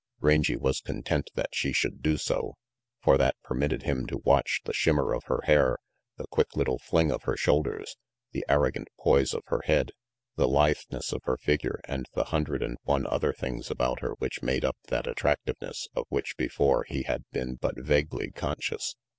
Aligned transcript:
Rangy 0.19 0.55
was 0.57 0.81
content 0.81 1.29
that 1.35 1.53
she 1.53 1.71
should 1.71 2.01
do 2.01 2.17
so. 2.17 2.55
For 3.03 3.19
that 3.19 3.35
permitted 3.43 3.83
him 3.83 4.07
to 4.07 4.17
watch 4.25 4.61
the 4.65 4.73
shimmer 4.73 5.13
of 5.13 5.25
her 5.25 5.41
hair, 5.43 5.77
the 6.17 6.25
quick 6.25 6.55
little 6.55 6.79
fling 6.79 7.11
of 7.11 7.21
her 7.25 7.37
shoulders, 7.37 7.97
the 8.31 8.43
arrogant 8.49 8.87
poise 8.99 9.31
of 9.35 9.43
her 9.45 9.61
head, 9.65 9.91
the 10.37 10.47
lithe 10.47 10.81
ness 10.89 11.13
of 11.13 11.21
her 11.25 11.37
figure, 11.37 11.81
and 11.87 12.07
the 12.15 12.23
hundred 12.33 12.63
and 12.63 12.79
one 12.81 13.05
other 13.05 13.31
things 13.31 13.69
about 13.69 13.99
her 13.99 14.13
which 14.17 14.41
made 14.41 14.65
up 14.65 14.77
that 14.87 15.05
attractiveness 15.05 15.87
of 15.95 16.05
which 16.09 16.35
before 16.35 16.83
he 16.87 17.03
had 17.03 17.23
been 17.31 17.53
but 17.57 17.75
vaguely 17.77 18.31
conscious. 18.31 18.95